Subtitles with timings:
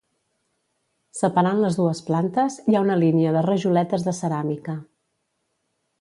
[1.17, 4.79] Separant les dues plantes hi ha una línia de rajoletes de ceràmica.